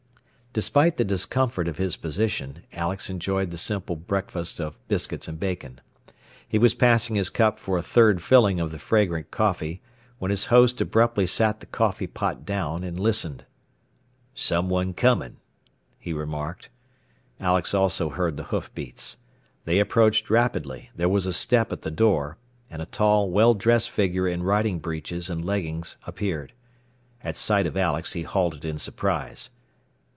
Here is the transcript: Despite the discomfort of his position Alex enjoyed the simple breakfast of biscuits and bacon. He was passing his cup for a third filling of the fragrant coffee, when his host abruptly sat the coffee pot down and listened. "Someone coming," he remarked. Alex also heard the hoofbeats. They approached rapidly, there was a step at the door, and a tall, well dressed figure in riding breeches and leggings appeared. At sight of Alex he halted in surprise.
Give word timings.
Despite 0.53 0.97
the 0.97 1.05
discomfort 1.05 1.69
of 1.69 1.77
his 1.77 1.95
position 1.95 2.65
Alex 2.73 3.09
enjoyed 3.09 3.51
the 3.51 3.57
simple 3.57 3.95
breakfast 3.95 4.59
of 4.59 4.85
biscuits 4.89 5.29
and 5.29 5.39
bacon. 5.39 5.79
He 6.45 6.59
was 6.59 6.73
passing 6.73 7.15
his 7.15 7.29
cup 7.29 7.57
for 7.57 7.77
a 7.77 7.81
third 7.81 8.21
filling 8.21 8.59
of 8.59 8.73
the 8.73 8.77
fragrant 8.77 9.31
coffee, 9.31 9.81
when 10.19 10.29
his 10.29 10.47
host 10.47 10.81
abruptly 10.81 11.25
sat 11.25 11.61
the 11.61 11.67
coffee 11.67 12.05
pot 12.05 12.43
down 12.45 12.83
and 12.83 12.99
listened. 12.99 13.45
"Someone 14.35 14.93
coming," 14.93 15.37
he 15.97 16.11
remarked. 16.11 16.67
Alex 17.39 17.73
also 17.73 18.09
heard 18.09 18.35
the 18.35 18.43
hoofbeats. 18.51 19.15
They 19.63 19.79
approached 19.79 20.29
rapidly, 20.29 20.89
there 20.93 21.07
was 21.07 21.25
a 21.25 21.31
step 21.31 21.71
at 21.71 21.83
the 21.83 21.91
door, 21.91 22.37
and 22.69 22.81
a 22.81 22.85
tall, 22.85 23.29
well 23.29 23.53
dressed 23.53 23.89
figure 23.89 24.27
in 24.27 24.43
riding 24.43 24.79
breeches 24.79 25.29
and 25.29 25.45
leggings 25.45 25.95
appeared. 26.05 26.51
At 27.23 27.37
sight 27.37 27.65
of 27.65 27.77
Alex 27.77 28.11
he 28.11 28.23
halted 28.23 28.65
in 28.65 28.77
surprise. 28.79 29.49